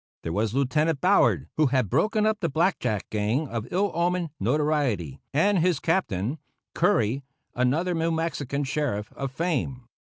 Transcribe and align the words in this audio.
There 0.23 0.33
was 0.33 0.55
Lieutenant 0.55 0.99
Ballard, 0.99 1.47
who 1.57 1.67
had 1.67 1.87
broken 1.87 2.25
up 2.25 2.39
the 2.39 2.49
Black 2.49 2.79
Jack 2.79 3.07
gang 3.11 3.47
of 3.47 3.67
ill 3.71 3.91
omened 3.93 4.31
notoriety, 4.39 5.21
and 5.31 5.59
his 5.59 5.79
Captain, 5.79 6.39
Curry, 6.73 7.21
another 7.53 7.93
New 7.93 8.09
Mexican 8.09 8.63
sheriff 8.63 9.13
of 9.13 9.31
fame. 9.31 9.85